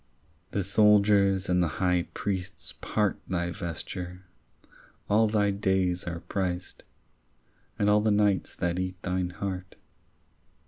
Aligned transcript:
The 0.49 0.63
soldiers 0.63 1.47
and 1.47 1.61
the 1.61 1.67
high 1.77 2.07
priests 2.15 2.73
part 2.81 3.19
Thy 3.27 3.51
vesture: 3.51 4.23
all 5.07 5.27
thy 5.27 5.51
days 5.51 6.05
are 6.05 6.21
priced, 6.21 6.83
And 7.77 7.87
all 7.87 8.01
the 8.01 8.09
nights 8.09 8.55
that 8.55 8.79
eat 8.79 8.99
thine 9.03 9.29
heart. 9.29 9.75